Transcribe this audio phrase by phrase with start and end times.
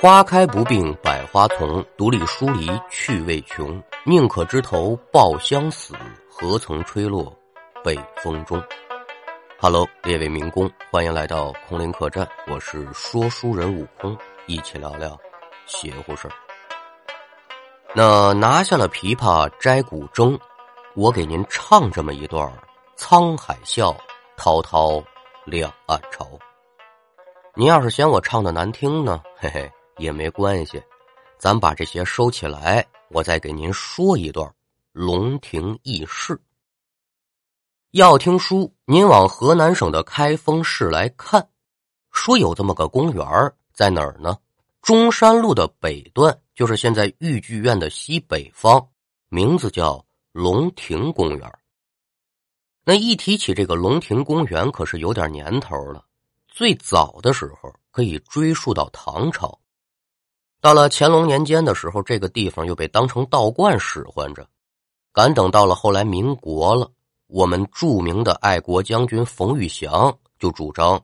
[0.00, 3.78] 花开不并百花丛，独立疏离趣味穷。
[4.02, 5.94] 宁可枝头抱香死，
[6.26, 7.30] 何曾吹落
[7.84, 8.62] 北风中。
[9.58, 14.16] Hello，列位民工，欢迎来到空灵客栈，我是说书人悟空，
[14.46, 15.14] 一起聊聊
[15.66, 16.32] 邪乎事儿
[17.94, 20.34] 那拿下了琵琶摘古筝，
[20.94, 22.50] 我给您唱这么一段：
[22.96, 23.94] 沧海笑，
[24.34, 25.04] 滔滔
[25.44, 26.26] 两岸潮。
[27.54, 29.70] 您要是嫌我唱的难听呢，嘿嘿。
[30.00, 30.82] 也没关系，
[31.38, 34.50] 咱把这些收起来，我再给您说一段
[34.92, 36.40] 龙庭轶事。
[37.90, 41.46] 要听书，您往河南省的开封市来看，
[42.12, 43.26] 说有这么个公园
[43.74, 44.38] 在哪儿呢？
[44.80, 48.88] 中山路的北段，就是现在豫剧院的西北方，
[49.28, 51.58] 名字叫龙庭公园。
[52.84, 56.02] 那一提起这个龙庭公园，可是有点年头了，
[56.48, 59.60] 最早的时候可以追溯到唐朝。
[60.60, 64.46] 到了乾隆年间的时候，这个地方又被当成道观使唤着。
[65.12, 66.90] 赶等到了后来民国了，
[67.26, 71.02] 我们著名的爱国将军冯玉祥就主张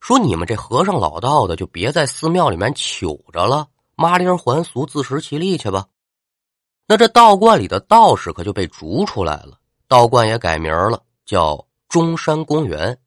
[0.00, 5.86] 说：“你们这和尚老道的，就别在寺庙里面糗着了，麻溜还俗，自食其力去吧。”
[6.86, 12.98] 那这道观里的道士可就被逐出来了，道观也改名了，叫中山公园。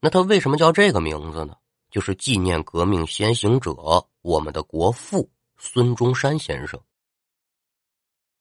[0.00, 1.54] 那他为什么叫这个名字呢？
[1.94, 3.72] 就是纪念革命先行者。
[4.20, 6.80] 我们的国父孙中山先生，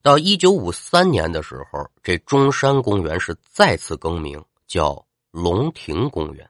[0.01, 6.49] 到一九五三年的时候，这中山公园是再次更名，叫龙亭公园。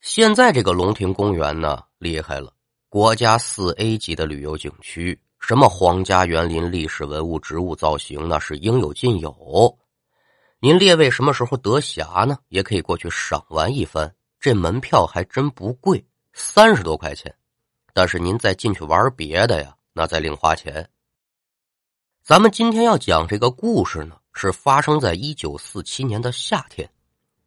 [0.00, 2.54] 现在这个龙亭公园呢，厉害了，
[2.88, 9.78] 国家四 A 级的旅游景区，什么皇家园林、历史文物、植物造型，那是应有尽有。
[10.60, 12.38] 您列位什么时候得暇呢？
[12.48, 17.34] 也可以过去赏玩一番，这门票还真不贵，三十多块钱。
[17.94, 20.86] 但是您再进去玩别的呀，那再另花钱。
[22.22, 26.86] 咱们今天要讲这个故事呢，是发生在一九四七年的夏天，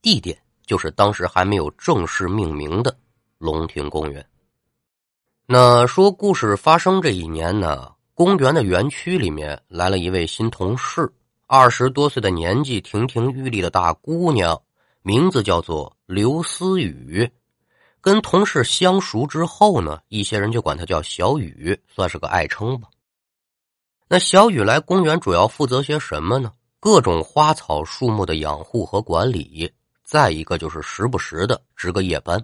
[0.02, 2.98] 地点就是当时还没有正式命名的
[3.38, 4.28] 龙庭公园。
[5.46, 11.14] 那说故事发生这一年呢，公园的园区里面来了一位新同事，
[11.46, 14.60] 二十多岁的年纪，亭亭玉立的大姑娘，
[15.08, 17.32] 名字叫做刘思雨。
[18.02, 22.90] 跟同事相熟之后呢，一些人就管他叫小雨，算是个爱称吧。
[24.10, 26.52] 那小雨来公园主要负责些什么呢？
[26.82, 29.72] 各种花草树木的养护和管理，
[30.04, 32.44] 再一个就是时不时的值个夜班。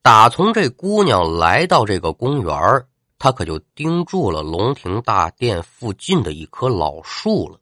[0.00, 2.86] 打从这姑娘来到这个公园
[3.18, 7.58] 他可就盯住了龙庭大殿附近的一棵老树了。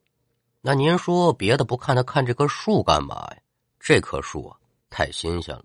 [0.60, 3.38] 那您说别的不看，他看这棵树干嘛呀？
[3.86, 4.58] 这棵树啊，
[4.90, 5.64] 太新鲜了。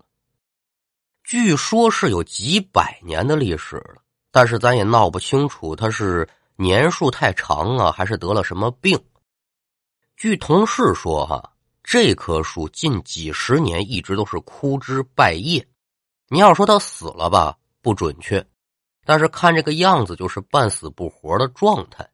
[1.24, 4.00] 据说是有几百年的历史了，
[4.30, 8.96] 但是咱也闹不清楚它是年数太长啊，还是得了什么病。
[10.16, 11.52] 据同事说，哈，
[11.82, 15.66] 这棵树近几十年一直都是枯枝败叶。
[16.28, 18.46] 你要说它死了吧，不准确，
[19.04, 22.08] 但是看这个样子就是半死不活的状态。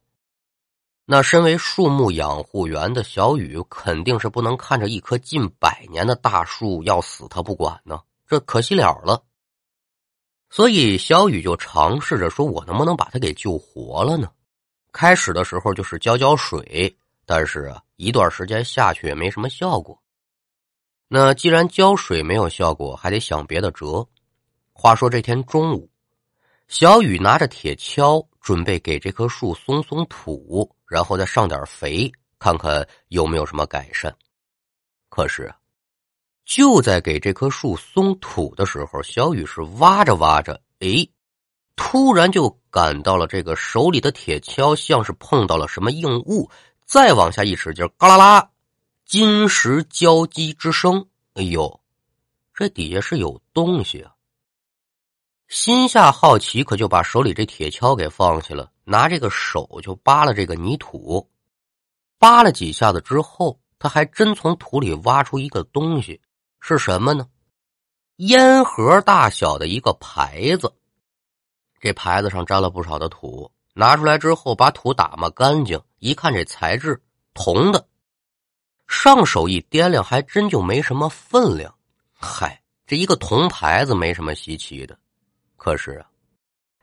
[1.11, 7.99] 那身为树木养护员的小雨，肯定是不能看着一棵近百年的大树要死，他不管呢。
[8.27, 9.23] 这可惜了了，
[10.51, 14.29] 所以小雨就尝试着说：“我能不能把它给救活了呢？”
[14.93, 16.95] 开始的时候就是浇浇水，
[17.25, 19.99] 但是啊，一段时间下去也没什么效果。
[21.07, 24.07] 那既然浇水没有效果，还得想别的辙。
[24.73, 25.89] 话说这天中午，
[26.67, 34.13] 小雨拿着铁锹准备给这棵树松松土，然后再上点肥，看看有没有什么改善。
[35.07, 35.53] 可是。
[36.45, 41.07] 就在给这棵树松土的时候，小雨是挖着挖着，哎，
[41.75, 46.49] 突然就感到了这个手里的铁锹像是碰到了什么硬物，
[46.87, 48.49] 再往下一使劲，嘎啦啦，
[49.05, 51.07] 金石交击之声。
[51.35, 51.79] 哎呦，
[52.51, 54.15] 这底下是有东西啊！
[55.49, 61.29] 心下好奇，可就把手里这铁锹给放下了，拿这个手就扒了这个泥土，
[62.17, 66.19] 扒了几下子之后，他还真从土里挖出一个东西。
[66.59, 67.29] 是什么呢？
[68.15, 70.73] 烟盒大小的一个牌子，
[71.79, 73.51] 这牌子上沾了不少的土。
[73.75, 76.99] 拿出来之后，把土打磨干净，一看这材质
[77.35, 77.87] 铜的，
[78.87, 81.73] 上手一掂量，还真就没什么分量。
[82.11, 84.97] 嗨，这一个铜牌子没什么稀奇的，
[85.55, 86.09] 可是啊，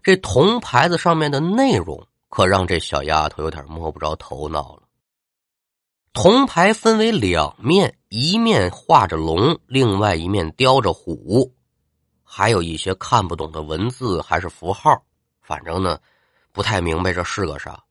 [0.07, 4.83] 这铜牌子上面的内容可让这小丫头有点摸不着头脑了。
[6.13, 11.53] 铜牌分为两面，一面画着龙，另外一面雕着虎。
[12.23, 15.03] 还有一些看不懂的文字还是符号，
[15.43, 15.99] 反正呢，
[16.53, 17.83] 不太明白这是个啥。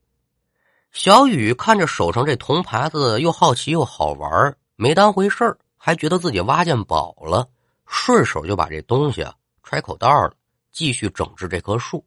[0.92, 7.46] 小雨看着手上这铜牌子，又好奇又好玩，没当回事，还觉得自己挖见宝了，
[7.86, 10.32] 顺手就把这东西啊揣口袋了，
[10.76, 12.04] 继续整治这棵树。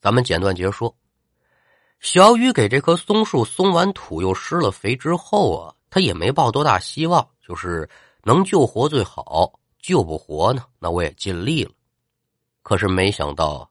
[0.00, 0.92] 咱们简短结说，
[2.00, 7.88] 小雨给这棵松树松完土，又施了肥之后啊，他也没抱多大希望，就是
[8.24, 11.70] 能救活最好，救不活呢，那我也尽力了。
[12.64, 13.70] 可是没想到，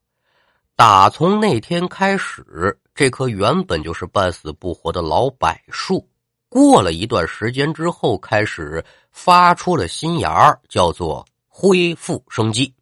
[0.77, 2.79] 打从那天开始。
[2.95, 6.07] 这棵原本就是半死不活的老柏树，
[6.47, 8.81] 过了一段时间之后，开始
[9.11, 12.73] 发出了新芽叫做恢复生机。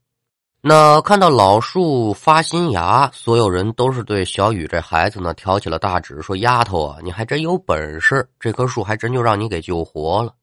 [0.62, 10.36] 那看到老树发新芽，所有人都是对小雨这孩子呢挑起了大指，说：“丫头啊，你还真有本事，这棵树还真就让你给救活了。”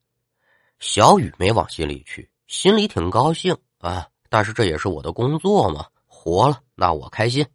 [0.80, 7.46] 小雨没往心里去，心里挺高兴啊，但是这也是我的工作嘛，活了那我开心。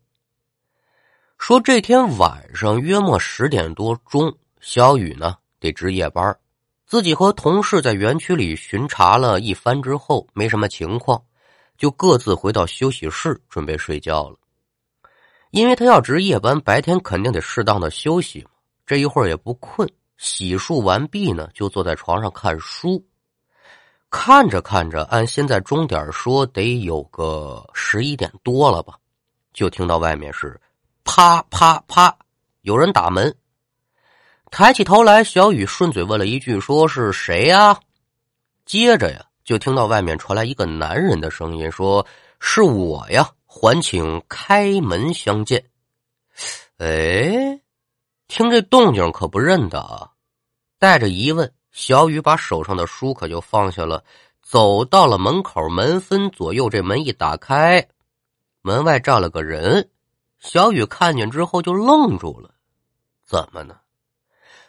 [1.40, 6.38] 说这天晚上约莫十点多钟，小雨呢得值夜班，
[6.86, 11.24] 自己和同事在园区里巡查了一番之后，没什么情况，
[11.81, 14.38] 就各自回到休息室准备睡觉了。
[15.50, 18.51] 因为他要值夜班，白天肯定得适当的休息嘛。
[18.86, 23.04] 这一会儿也不困，洗漱完毕呢，就坐在床上看书。
[24.12, 28.94] 看着看着，按现在钟点说，得有个十一点多了吧，
[29.51, 30.62] 就听到外面是。
[31.04, 32.16] 啪啪啪！
[32.62, 33.36] 有人打门。
[34.51, 37.80] 抬起头来，小雨顺嘴问了一句：“说是谁呀？”
[38.68, 42.06] 接着呀，就听到外面传来一个男人的声音：“说
[42.40, 45.66] 是我呀，还请开门相见。”
[46.78, 47.60] 哎，
[48.28, 50.12] 听这动静可不认得啊！
[50.80, 54.04] 带着疑问，小雨把手上的书可就放下了，
[54.42, 57.88] 走到了门口，门分左右，这门一打开，
[58.62, 59.90] 门外站了个人。
[60.40, 62.56] 小雨看见之后就愣住了，
[63.24, 63.76] 怎么呢？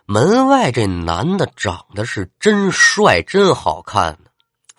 [0.04, 4.18] 门外这男的长得是真帅，真好看。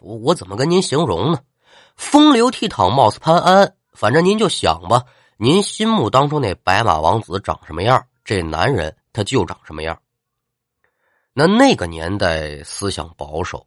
[0.03, 1.39] 我我怎么跟您形容呢？
[1.95, 3.75] 风流倜傥，貌似潘安。
[3.93, 5.03] 反正您就想吧，
[5.37, 9.97] 您心目当中那白马王子长什么样，这男人他就长什么样。
[11.33, 13.65] 那那个年代思想保守，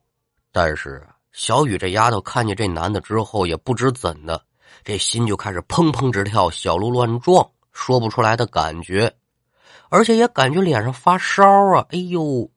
[0.52, 4.42] 但是小雨这丫头看见这男的之后，也不知怎的。
[4.84, 9.10] 这心就开始砰砰直跳，小鹿乱撞，说不出来的感觉，
[9.88, 11.44] 而且也感觉脸上发烧
[11.74, 11.86] 啊！
[11.90, 12.50] 哎呦，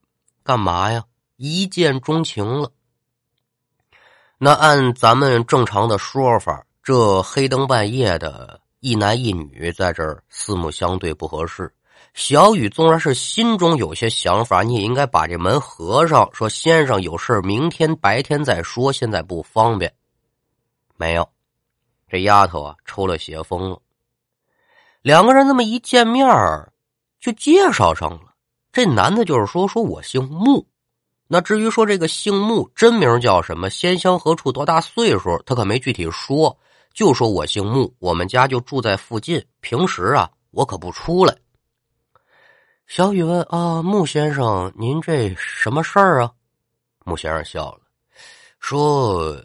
[0.44, 1.06] 干嘛呀？
[1.38, 2.72] 一见钟情了。
[4.42, 11.70] 那按咱们正常的说法，这黑灯半夜的一男一女在这儿四目相对不合适。
[12.14, 19.94] 小雨纵然是心中有些想法，你也应该把这门合上，说先生有事明天白天再说，现在不方便。
[20.96, 21.28] 没有。
[22.08, 23.82] 这丫头啊，抽了邪风了。
[25.02, 26.26] 两个人这么一见面
[27.20, 28.34] 就介绍上了。
[28.72, 30.66] 这男的就是说，说我姓穆。
[31.32, 36.58] 那至于说这个姓穆真名叫什么，先乡何处，多大岁数，他可没具体说，
[36.94, 41.38] 就说我姓穆，我们家就住在附近，平时啊，我可不出来。
[42.88, 46.32] 小雨问啊，穆先生，您这什么事儿啊？
[47.06, 47.80] 穆先生笑了，
[48.60, 49.42] 说。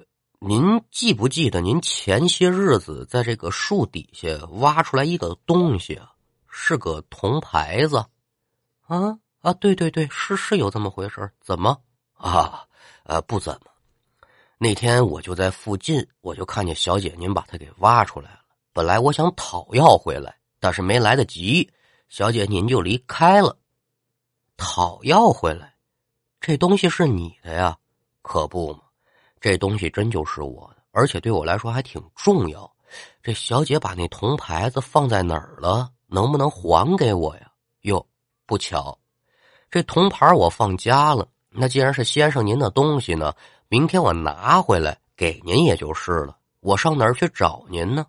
[0.46, 4.28] 您记不记得您前些日子在这个树底下
[4.60, 6.10] 挖出来一个东西啊？
[6.50, 7.96] 是个铜牌子，
[8.82, 11.78] 啊啊，对对对，是是有这么回事怎么
[12.14, 12.64] 啊？
[13.04, 13.70] 呃，不怎么。
[14.56, 18.38] 那天我就在附近，我就看见小姐您把它给挖出来了。
[18.72, 21.70] 本来我想讨要回来，但是没来得及，
[22.08, 23.58] 小姐您就离开了。
[24.56, 25.74] 讨要回来，
[26.40, 27.76] 这东西是你的呀？
[28.22, 28.80] 可不嘛。
[29.42, 32.74] 这东西真就是我的，而且对我来说还挺重要。
[33.22, 35.90] 这小姐把那铜牌子放在哪儿了？
[36.06, 37.52] 能不能还给我呀？
[37.82, 38.06] 哟，
[38.46, 38.98] 不巧，
[39.74, 41.26] 这铜牌我放家了。
[41.50, 43.34] 那既然是先生您的东西呢，
[43.66, 46.36] 明天我拿回来给您也就是了。
[46.60, 48.06] 我上哪儿去找您呢？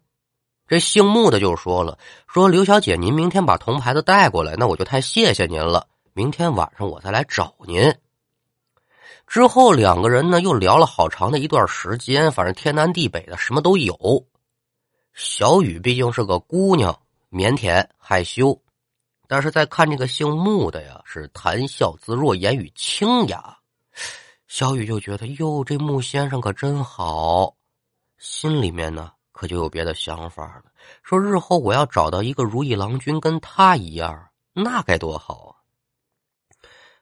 [0.67, 1.97] 这姓穆的就说了
[2.31, 5.87] ：“说刘小姐，您明天把铜牌子带过来，那我就太谢谢您了。
[6.13, 7.91] 明天晚上我再来找您。”
[9.25, 14.23] 之后两个人呢又聊了好长的一段时间，反正天南地北的什么都有。
[15.15, 16.95] 小雨毕竟是个姑娘，
[17.31, 18.55] 腼腆害羞，
[19.27, 23.57] 但是在看这个姓穆的呀，是谈笑自若，言语清雅。
[24.47, 27.55] 小雨就觉得哟，这穆先生可真好，
[28.17, 30.65] 心里面呢可就有别的想法了，
[31.03, 35.51] 说日后我要找到一个如意郎君跟他一样，那该多好啊！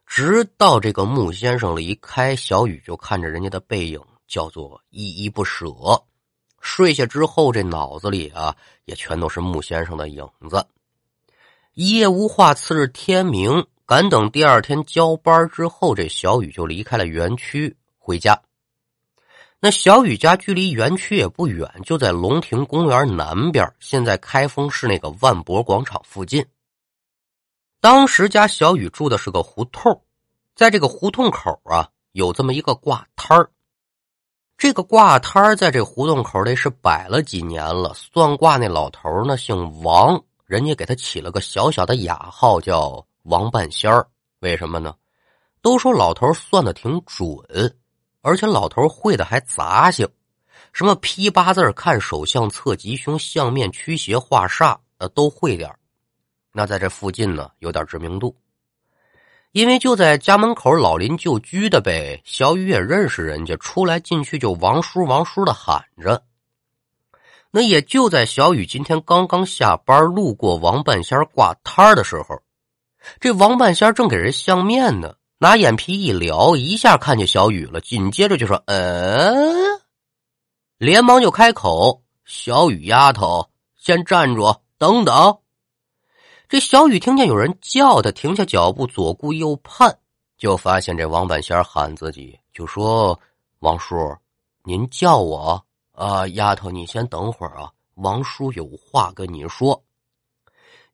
[0.06, 5.68] 直到这个穆先生离开，小雨就看着人家的背影，叫做依依不舍。
[6.60, 10.66] 睡下之后，这脑子里啊也全都是穆先生的影子。
[11.76, 18.40] 一夜无话，次日天明，赶等第二天交班之后，这小雨就离开了园区回家。
[19.60, 26.46] 那小雨家距离园区也不远，就在龙亭公园南边，现在开封市那个万博广场附近。
[27.82, 30.00] 当时家小雨住的是个胡同，
[30.56, 33.50] 在这个胡同口啊，有这么一个挂摊儿。
[34.60, 37.96] 这个挂摊在这胡同口里是摆了几年了。
[37.96, 40.24] 算卦那老头呢姓王，
[40.54, 44.08] 人家给他起了个小小的雅号叫王半仙儿。
[44.42, 44.94] 为什么呢？
[45.64, 47.76] 都说老头算的挺准，
[48.22, 50.08] 而且老头会的还杂性，
[50.72, 55.74] 什么批八字、看手相、测吉凶、相面驱邪、化煞，呃，都会点
[56.52, 58.38] 那在这附近呢，有点知名度。
[59.54, 66.24] 因为就在家门口老邻旧居的呗，小雨也认识人家，出来进去就王叔王叔的喊着。
[67.56, 72.42] 那也就在小雨今天刚刚下班，路过王半仙挂摊的时候，
[73.20, 79.80] 这王半仙正给人相面呢，拿眼皮一撩，一下看见小雨了，紧接着就说：“嗯。”
[80.80, 85.38] 连忙就开口：“小雨丫头，先站住，等等。”
[86.50, 89.96] 这小雨听见有人叫他，停下脚步，左顾右盼，
[90.40, 93.20] 就发现这王半仙喊自己，就说
[93.62, 93.96] ：“王叔，
[94.64, 99.82] 您叫我啊，丫头，你先等会儿啊，王叔有话跟你说。”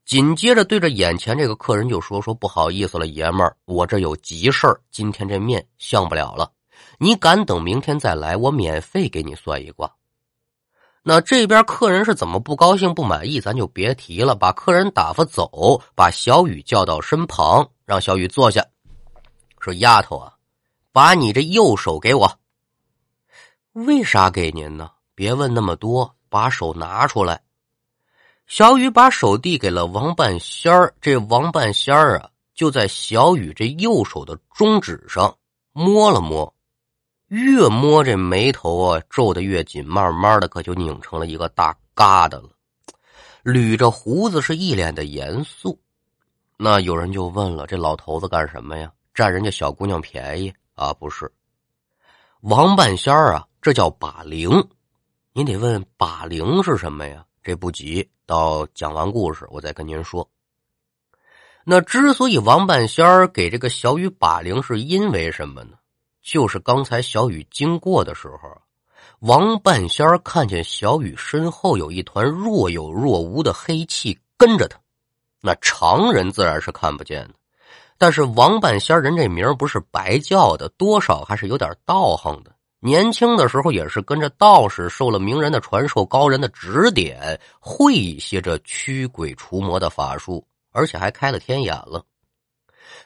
[0.06, 6.51] 紧接着对着眼前这个客人就说：“说不好意思了，爷们儿，我这有急事儿，今天这面相不了了，
[6.98, 9.94] 你敢等明天再来，我免费给你算一卦。”
[11.03, 14.36] 那这边客人是怎么不高兴、不满意，咱就别提了。
[14.36, 18.65] 把客人打发走，把小雨叫到身旁，让小雨坐下，
[19.60, 20.34] 说：“丫头啊，
[20.91, 22.38] 把你这右手给我。
[23.86, 24.91] 为啥给您呢？
[25.15, 27.41] 别问那么多，把手拿出来。”
[28.48, 35.38] 小雨把手递给了王半仙儿，这王半仙儿啊，就在小雨这右手的中指上
[35.71, 36.51] 摸了摸。
[37.27, 42.50] 越摸这眉头啊，皱得越紧，慢慢的可就拧成了一个大疙瘩了。
[43.43, 45.79] 捋着胡子，是一脸的严肃。
[46.57, 48.91] 那有人就问了：这老头子干什么呀？
[49.13, 50.91] 占人家小姑娘便宜啊？
[50.93, 51.31] 不是，
[52.41, 54.50] 王半仙儿啊，这叫把灵。
[55.34, 57.25] 您得问把灵是什么呀？
[57.44, 60.30] 这不急，到讲完故事我再跟您说。
[61.66, 65.78] 那之所以王半仙儿给这个小雨把灵，是因为什么呢？
[66.22, 68.62] 就是刚才小雨经过的时候，
[69.20, 74.80] 王半仙看见小雨身后有一团若有若无的黑气跟着他，
[75.42, 77.34] 那常人自然是看不见的，
[77.98, 82.54] 但是王半仙人这名不是白叫的，多少还是有点道行的。
[82.81, 92.05] 年轻的时候也是跟着道士，受了名人的传授，高人的指点，会一些这驱鬼除魔的法术，而且还开了天眼了。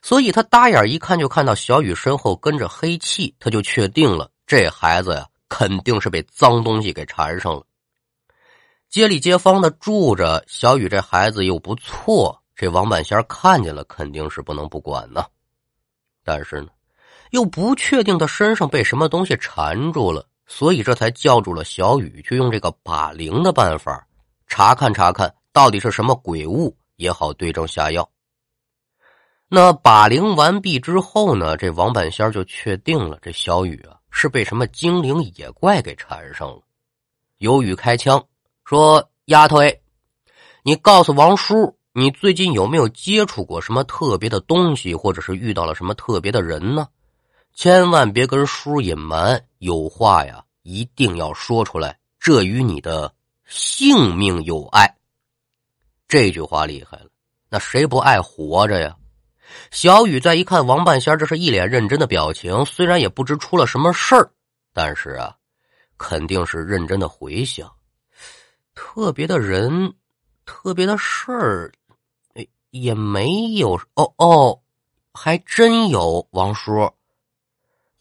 [0.01, 7.63] 所以他搭眼一看，就看到小雨身后跟着黑气，他就确定了这孩子呀，肯定是被脏东西给缠上了。
[8.89, 15.25] 街里街坊的住着，小雨这孩子又不错，这王半仙看见了，肯定是不能不管呢。
[16.24, 16.68] 但是呢，
[17.34, 24.08] 又不确定他身上被什么东西缠住了，所以这才叫住了小雨，去用这个把灵的办法
[24.46, 28.08] 查看查看，到底是什么鬼物，也好对症下药。
[29.48, 31.58] 那把灵完毕之后呢？
[31.58, 36.62] 这王半仙就确定了，这小雨啊是被什么精灵野怪给缠上了。
[37.40, 38.24] 有雨开枪
[38.63, 39.75] 说：“丫头哎，
[40.62, 46.88] 你告诉王叔，你最近有没有接触过什么特别的东西，或者是遇到了什么特别的人呢？
[47.54, 53.14] 千万别跟叔隐瞒，有话呀一定要说出来，这与你的
[53.46, 54.96] 性命有碍。”
[56.08, 57.08] 这句话厉害了，
[57.50, 58.96] 那谁不爱活着呀？
[59.72, 62.66] 小雨再一看王半仙，这是一脸认真的表情。
[62.66, 64.32] 虽然也不知出了什么事儿，
[64.74, 65.36] 但是啊，
[65.98, 67.72] 肯定是认真的回想。
[68.74, 69.94] 特别的人，
[70.46, 71.72] 特别的事儿，
[72.34, 73.80] 哎，也没有。
[73.94, 74.60] 哦哦，
[75.14, 76.28] 还真有。
[76.32, 76.92] 王叔，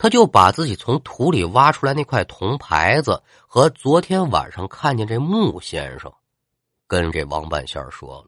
[0.03, 6.13] 他就把自己从土里挖出来那块铜牌子和昨天晚上看见这穆先生，
[6.89, 8.27] 跟这王半仙说了。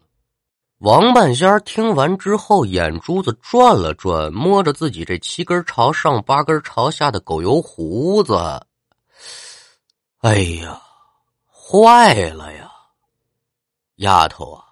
[0.79, 8.65] 王半仙听完之后，眼珠子转了转，摸着自己这七根朝上、八根朝下的狗油胡子，
[10.21, 10.81] 哎呀，
[11.51, 12.71] 坏了呀！
[13.97, 14.63] 丫头啊，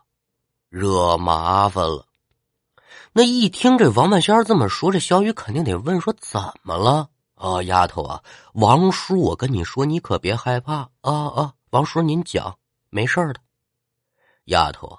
[0.68, 2.06] 惹麻烦了。
[3.14, 8.22] 那一听这王半仙这么说，这小雨肯定得问说怎么了啊，丫头啊，
[8.54, 11.52] 王叔，我跟你说，你可别害怕啊啊！
[11.70, 12.56] 王叔，您讲，
[12.88, 13.40] 没事的。
[14.46, 14.98] 丫头，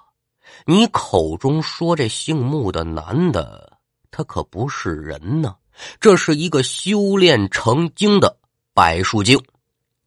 [0.64, 3.78] 你口中说这姓穆的男的，
[4.12, 5.56] 他可不是人呢，
[5.98, 8.36] 这是一个修炼成精的
[8.72, 9.42] 百术精。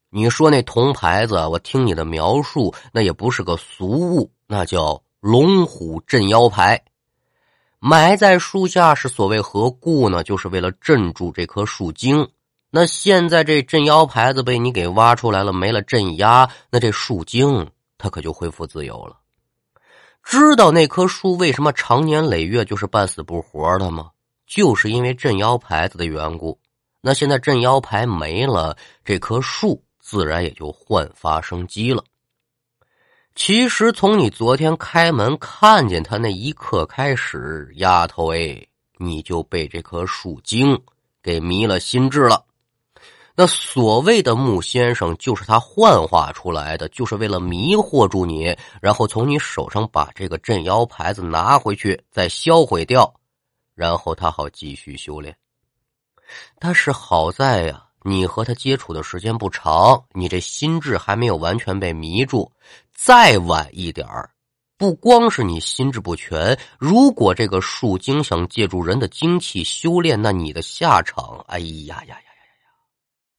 [0.10, 6.82] 你说那铜牌子，我听你的描述，那也不是个俗物，那叫龙虎镇妖牌。
[7.90, 10.22] 埋在树下是所谓何故呢？
[10.22, 12.28] 就是为了镇住这棵树精。
[12.70, 17.66] 那现在这镇妖牌子被你给挖出来了，没了镇压，那这树精
[17.98, 19.16] 它可就恢复自由了。
[20.22, 24.10] 知道那棵树为什么长年累月就是半死不活的吗？
[24.46, 26.60] 就是因为镇妖牌子的缘故。
[27.00, 28.76] 那现在镇妖牌没了，
[29.06, 32.04] 这棵树自然也就焕发生机了。
[33.38, 38.68] 其实从你昨天开门看见他那一刻开始，丫头哎，
[38.98, 40.82] 你就被这棵树精
[41.22, 42.44] 给迷了心智了。
[43.36, 53.14] 那所谓的木先生，就是他幻化出来的，就是为了迷惑住你，然后从你手上把这个镇妖牌子拿回去，再销毁掉，
[53.76, 55.38] 然后他好继续修炼。
[56.58, 57.84] 但是好在呀。
[58.04, 62.50] 你和他接触的时间不长，你这心智还没有完全被迷住。
[62.98, 64.32] 再晚一点儿
[64.76, 72.70] 不光是你心智不全，如果这个树精想借助人的精气修炼，那你的下场，哎呀呀呀呀呀呀，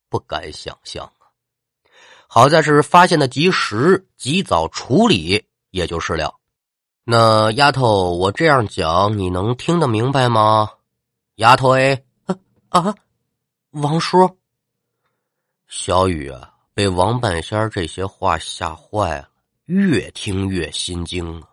[0.08, 1.26] 不敢想象啊！
[2.28, 6.36] 好在是发现的及时，及早处理，也就是了。
[7.04, 10.70] 那丫头，我这样讲，你能听得明白吗？
[11.36, 12.02] 丫头哎，
[12.68, 12.94] 啊，
[13.70, 14.38] 王叔。
[15.66, 19.27] 小雨啊，被王半仙这些话吓坏了，
[19.68, 21.48] 越听越心惊啊，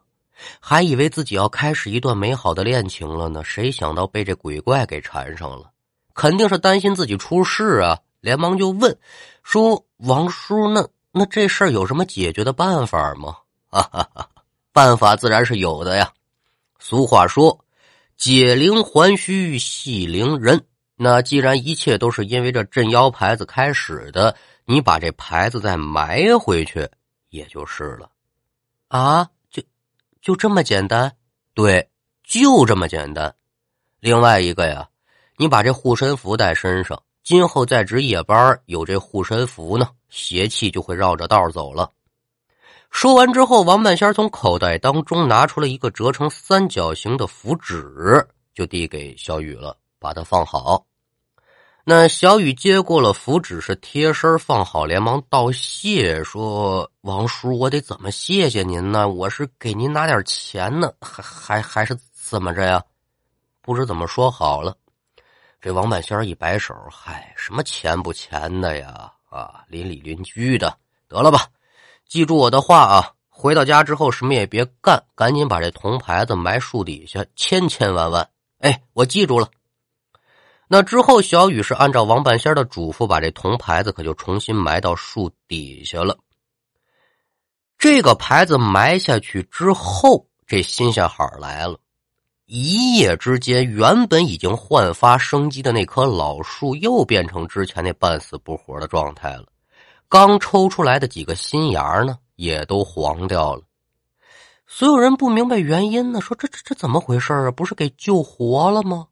[0.61, 5.69] 还以为自己要开始一段美好的恋情了呢，谁想到被这鬼怪给缠上了，
[6.13, 8.97] 肯定是担心自己出事啊，连忙就问
[9.43, 13.35] 说：“王叔，那那这事儿有什么解决的办法吗？”
[13.69, 14.29] 哈哈哈，
[14.71, 16.09] 办法自然是有的呀。
[16.79, 17.59] 俗话说
[18.15, 26.87] ：“解铃还须系铃人。”那既然一切都是因为这镇妖牌子开始的，你把这牌子再埋回去，
[27.35, 28.09] 也就是了。
[28.87, 29.61] 啊，就
[30.21, 31.15] 就这么简单？
[31.53, 31.89] 对，
[32.23, 33.35] 就这么简单。
[33.99, 34.89] 另外一个呀，
[35.37, 41.91] 你把这护身符带身上，今后在值夜班，有这护身符呢，邪气就会绕着道走了。
[42.89, 49.77] 说完之后，王半仙从口袋当中拿出了一个折成三角形的符纸，就递给小雨了。
[49.97, 50.85] 把它放好。
[51.87, 59.07] 那小雨接过了符纸，是贴身放好，连忙道谢说：“王叔，我得怎么谢谢您呢？
[59.07, 62.81] 我是给您拿点钱呢，还还还是怎么着呀？
[63.61, 64.75] 不知怎么说好了。”
[65.61, 69.11] 这王半仙一摆手：“嗨，什么钱不钱的呀？
[69.29, 70.75] 啊，邻里邻居的，
[71.07, 71.45] 得了吧。
[72.07, 78.27] 记住我的话啊，回到家之后什么也别干，赶紧把这铜牌子埋树底下，千千万万。
[78.57, 79.47] 哎，我记住了。”
[80.67, 86.17] 那之后，小雨是按照王半仙的嘱咐，把这铜牌子可就重新埋到树底下了。
[87.77, 91.77] 这个牌子埋下去之后，这新鲜好来了。
[92.45, 99.45] 一夜之间，原本已经焕发生机的那棵老树，又变成之前那半死不活的状态了。
[100.07, 103.61] 刚抽出来的几个新芽呢，也都黄掉了。
[104.67, 107.51] 所有人不明白原因呢，说这这这怎么回事啊？
[107.51, 109.07] 不是给救活了吗？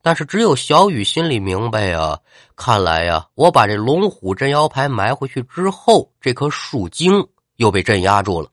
[0.00, 2.18] 但是只有小雨心里明白啊！
[2.56, 8.48] 看来呀，我把这龙虎镇妖牌埋回去之后，这棵树精又被镇压住了。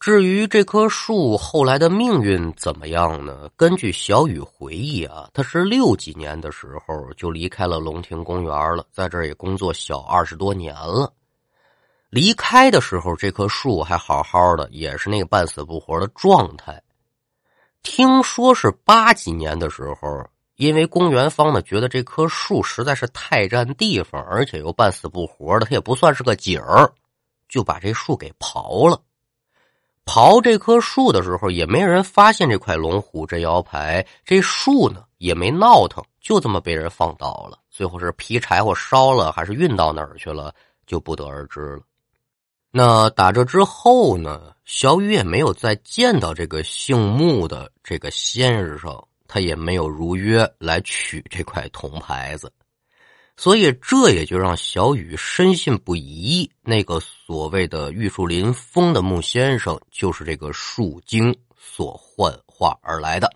[0.00, 3.50] 至于这棵树后来的命运怎么样呢？
[3.56, 11.12] 根据小雨回忆啊，他是六几年的时候就离开了龙庭公园了，在这儿也工作小二十多年了。
[12.08, 16.82] 离开的时候，这棵树还好好的，也是那个半死不活的状态。
[17.82, 20.26] 听说是八几年的时候。
[20.60, 26.92] 因为公园方呢觉得这棵树实在是太占地方，而且又半死不活的，它也不算是个景儿，
[27.48, 29.00] 就把这树给刨了。
[30.04, 37.58] 刨这棵树的时候，也没人发现这块龙虎镇妖牌，这树呢也没闹腾，就这么被人放倒了。
[37.70, 40.54] 最后是劈柴火烧了，还是运到哪儿去了，
[40.86, 41.80] 就不得而知了。
[42.70, 49.02] 那打这之后呢，小雨也没有再见到这个姓穆的这个先生。
[49.32, 52.52] 他也没有如约来取这块铜牌子，
[53.36, 63.30] 所以这也就让小雨深信不疑，那个所谓的玉树临风的木先生就是这个树精所幻化而来的。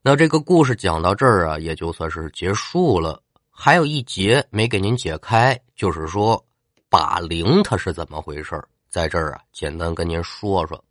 [0.00, 3.20] 那这个故事讲到这儿啊，也就算是结束了。
[3.50, 6.40] 还有一节没给您解开，就是说
[6.88, 10.84] 把铃它是怎么回事在这儿啊，简单跟您说说。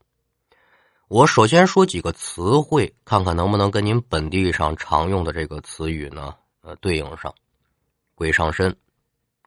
[1.12, 7.36] 我首先说几个词汇，看看能不能跟您本地上常用的这个词语呢，呃，对应上。
[8.16, 8.74] 鬼上身、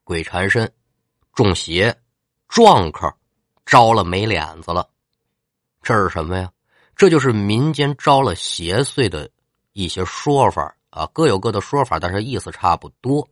[0.04, 0.70] 鬼缠身、
[1.32, 1.96] 中邪、
[2.48, 3.10] 撞客、
[3.64, 4.86] 招了没脸子了，
[5.80, 6.52] 这是什么呀？
[6.96, 9.30] 这就是民间招了邪祟的
[9.72, 13.26] 一些说法啊，各有各的说法，但是意思差不多。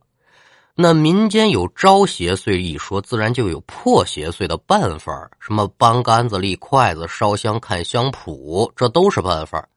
[0.75, 9.69] 那民间有招邪祟一说，自然就有破邪祟的办法，什么搬杆子、立筷子、烧香、看香谱，这都是办法。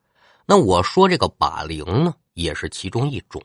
[0.45, 3.43] 那我说这个把铃呢，也是其中一种。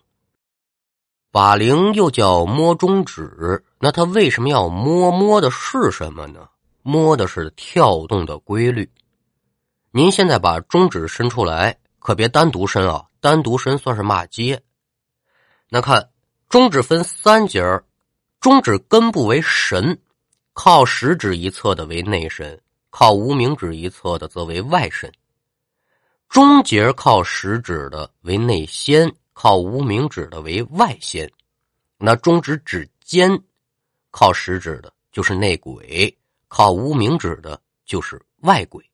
[1.32, 5.10] 把铃又叫摸中指，那它为什么要摸？
[5.10, 6.48] 摸的是什么呢？
[6.82, 8.88] 摸的是跳动的规律。
[9.90, 14.62] 您现在把中指伸出来，可别单独伸啊，单独伸算是骂街。
[15.68, 16.10] 那看
[16.50, 17.62] 中指分三节
[18.40, 19.98] 中指根部为神，
[20.52, 22.60] 靠食指一侧的为内神，
[22.90, 25.10] 靠无名指一侧的则为外神。
[26.28, 29.10] 中节靠食指的为内仙。
[29.32, 31.30] 靠无名指的为外仙，
[31.96, 33.42] 那中指指尖
[34.10, 36.14] 靠食指的就是内鬼，
[36.46, 38.84] 靠无名指的就是外鬼。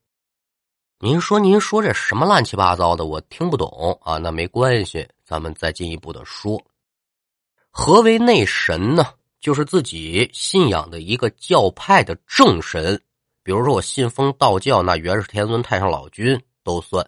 [1.00, 4.18] 您说您说这什么乱七八糟的，我听不懂啊。
[4.18, 6.64] 那没关系，咱们再进一步的说，
[7.78, 9.04] 何为内神呢？
[9.38, 12.98] 就是自己信仰的一个教派的正神，
[13.42, 17.06] 比如说我信奉道教，那元始天尊、太上老君都算。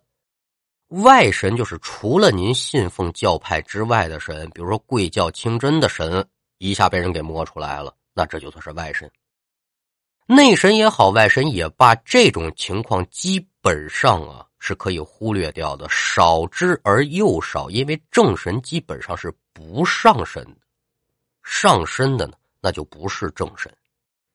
[0.89, 6.23] 外神就是除了您信奉教派之外的神，比如说贵教清真的神，
[6.59, 9.11] 一下被人给摸出来了，那这就算是外神。
[10.27, 20.57] 内神也好，外神也罢，这种情况基本上啊是可以忽略掉的，少之而又少，因为正神基本上是不上身的，
[21.43, 23.73] 上身的呢那就不是正神。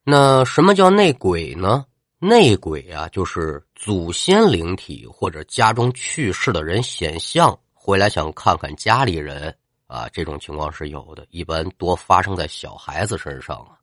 [0.03, 1.85] 那什么叫内鬼呢？
[2.19, 9.53] 内鬼啊，就是祖先灵体或者家中去世的人显像回来，想看看家里人
[9.87, 13.75] 啊，这种情况是有的，一般多发生在小孩子身上啊。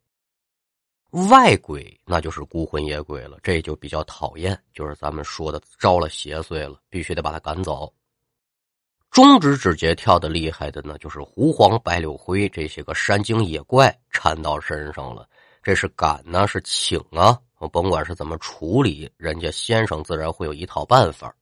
[1.28, 7.92] 外鬼那就是孤魂野鬼了，这就比较讨厌，就是咱们说的招了邪祟了，必须得把他赶走。
[9.10, 15.28] 中指指节跳的厉害的呢，就是狐黄白柳灰这些个山精野怪缠到身上了，
[15.62, 17.38] 这是赶呢，是请啊。
[17.72, 21.34] 甭管是怎么处理，人家先生自然会有一套办法。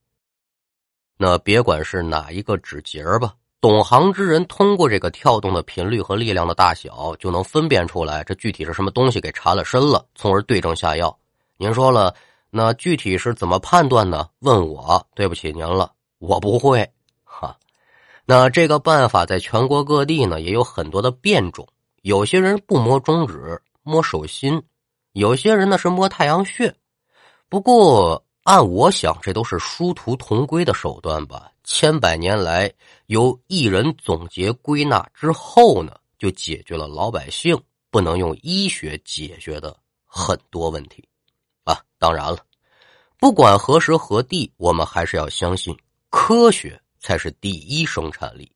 [1.15, 11.17] 那别管是哪一个指节吧，懂行之人通过这个跳动的频率和力量的大小，就能分辨出来这具体是什么东西给缠了身了，从而对症下药。
[11.57, 12.15] 您说了，
[12.49, 14.29] 那具体是怎么判断呢？
[14.39, 16.89] 问我，对不起您了，我不会。
[17.25, 17.57] 哈，
[18.25, 21.67] 那这个办法在全国各地呢也有很多的变种，
[22.01, 24.63] 有些人不摸中指，摸手心。
[25.11, 26.73] 有些人呢是摸太阳穴，
[27.49, 31.51] 不过按我想，这都是殊途同归的手段吧。
[31.71, 32.73] 千百年来，
[33.05, 37.55] 由一人总结归纳之后呢，就解决了老百姓
[37.91, 41.07] 不能用医学解决的很多问题
[41.63, 41.79] 啊。
[41.99, 42.39] 当然了，
[43.19, 45.77] 不管何时何地，我们还是要相信
[46.09, 48.51] 科学才是第一生产力。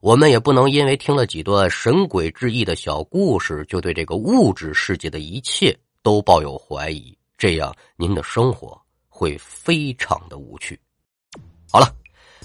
[0.00, 5.76] 我们也不能因为听了几段神鬼之异的小故事，就对这个物质世界的一切。
[6.00, 10.76] 都抱有怀疑，这样您的生活会非常的无趣。
[11.70, 11.94] 好了，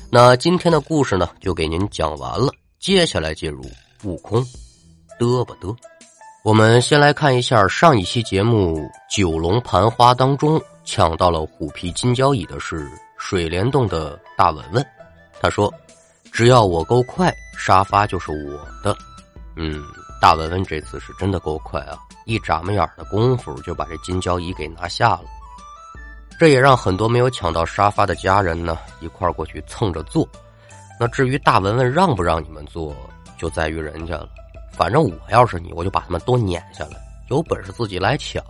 [0.09, 2.51] 那今天的故事呢，就给您讲完了。
[2.79, 3.63] 接下来进入
[4.03, 4.41] 悟空，
[5.19, 5.75] 嘚不嘚？
[6.43, 14.85] 我们先来看一下上一期节目《九龙盘花》当中抢到了虎皮金交椅的是水帘洞的大文文。
[15.41, 15.71] 他说
[16.31, 18.97] ：“只要我够快，沙发就是我的。”
[19.55, 19.83] 嗯。
[20.19, 21.95] 大文文这次是真的够快啊！
[22.25, 25.25] 一眨巴眼的功夫就把这金交椅给拿下了，
[26.39, 30.27] 这也让很多没有抢到沙发的家人呢一块过去蹭着坐。
[30.99, 32.95] 那至于大文文让不让你们坐，
[33.37, 34.29] 就在于人家了。
[34.71, 36.97] 反正我要是你，我就把他们都撵下来，
[37.29, 38.43] 有本事自己来抢。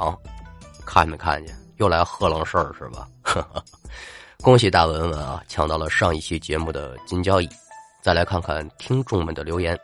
[0.85, 1.55] 看没看见？
[1.77, 3.07] 又来喝冷事儿是吧？
[4.41, 7.49] 恭喜大文文啊，抢到了上一期节目的金交椅。
[8.01, 9.77] 再来看看听众们的留言。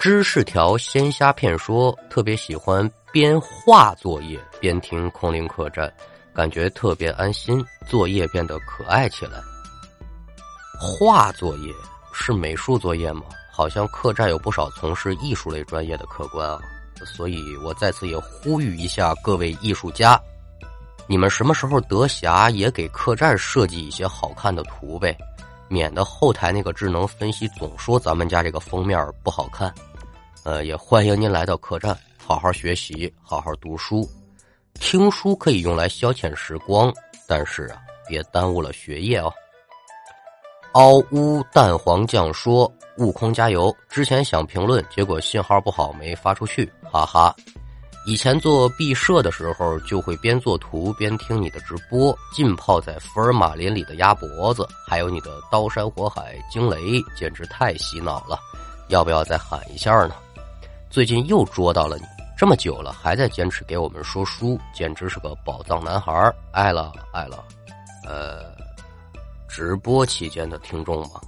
[0.00, 5.92] 知是条鲜虾片说特别喜欢边画作业边听空灵客栈，
[6.34, 9.42] 感觉特别安心，作业变得可爱起来。
[10.78, 11.72] 画作业
[12.12, 13.22] 是美术作业吗？
[13.54, 16.58] 好像客栈有不少从事艺术类专业的客官啊，
[17.04, 20.18] 所以我在此也呼吁一下各位艺术家，
[21.06, 25.14] 你们什么时候得暇也给客栈设计一些好看的图呗，
[25.68, 29.72] 免得后台那个智能分析总说咱们家这个封面不好看。
[30.44, 34.08] 呃，也欢迎您来到客栈，好好学习，好好读书。
[34.74, 36.92] 听书可以用来消遣时光，
[37.26, 39.32] 但是啊，别耽误了学业哦。
[40.72, 43.74] 凹乌蛋黄酱说：“悟空加油！
[43.88, 47.34] 之前想评论，结果信号不好，没发出去，哈哈。
[48.06, 58.38] 以前做毕设的时候，就会边做图边听你的直播，浸泡在福尔马林里的鸭脖子，还有你的刀山火海惊雷，简直太洗脑了。
[58.88, 60.14] 要不要再喊一下呢？
[60.90, 62.04] 最近又捉到了你。”
[62.36, 66.12] 这么久了，还在坚持给我们说书，简直是个宝藏男孩
[66.52, 67.44] 爱了爱了，
[68.04, 68.52] 呃，
[69.48, 71.20] 直播期间的听众嘛，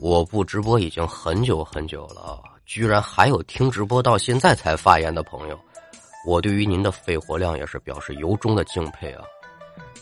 [0.00, 5.58] 我不直播已经很久很久了，居然还有听直播到现在才发言的朋友，
[6.24, 9.24] 我对于您的肺活量也是表示由衷的敬佩啊！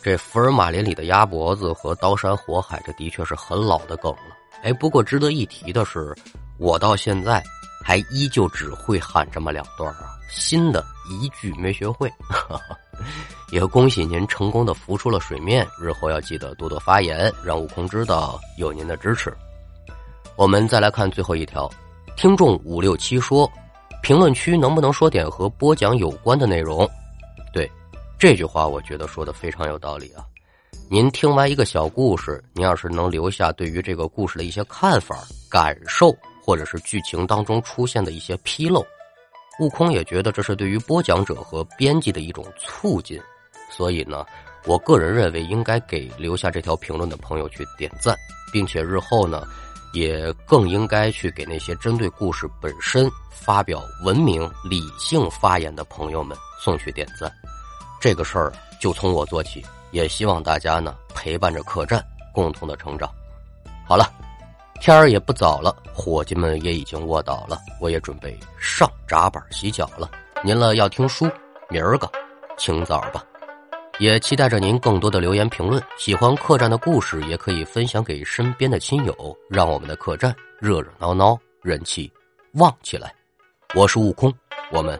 [0.03, 4.37] 这福尔马林里的鸭脖子和刀山火海，这的确是很老的梗了。
[4.61, 6.13] 哎，不过值得一提的是，
[6.57, 7.41] 我到现在
[7.83, 10.17] 还依旧只会喊这么两段啊。
[10.29, 12.11] 新的一句没学会，
[13.51, 15.67] 也恭喜您成功的浮出了水面。
[15.79, 19.31] 日后要记得多多发言，让悟空知道有您的支持。
[20.35, 21.69] 我们再来看最后一条，
[22.17, 23.47] 听众五六七说，
[24.01, 26.89] 评论区能不能说点和播讲有关的内容？
[27.53, 27.69] 对，
[28.17, 30.25] 这句话我觉得说的非常有道理啊。
[30.89, 35.15] 您听完一个小故事，您要是能留下对于这个故事的一些看法、
[35.47, 38.85] 感受，或者是剧情当中出现的一些纰漏。
[39.59, 43.21] 悟空也觉得这是对于播讲者和编辑的一种促进，
[43.69, 44.25] 所以呢，
[44.65, 48.17] 我个人认为应该给留下这条评论的朋友去点赞，
[48.51, 49.47] 并且日后呢，
[49.93, 57.31] 也更应该去给那些针对故事本身发表文明理性发言的朋友们送去点赞。
[58.01, 58.51] 这个事儿
[58.81, 62.03] 就从我做起，也希望大家呢陪伴着客栈
[62.33, 63.07] 共同的成长。
[63.87, 64.22] 好了。
[64.83, 70.11] 天儿也不早了，伙计们也已经卧倒了，我也准备上闸板洗脚了。
[70.43, 71.25] 您了要听书，
[71.69, 72.11] 明儿个
[72.57, 73.23] 清早吧。
[73.97, 75.81] 也期待着您更多的留言评论。
[75.97, 79.15] 喜欢客栈的故事，也可以分享给身边的亲友，
[79.49, 82.11] 让我们的客栈热热闹闹，人气
[82.55, 83.15] 旺起来。
[83.75, 84.33] 我是悟空，
[84.69, 84.99] 我们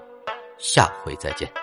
[0.58, 1.63] 下回再见。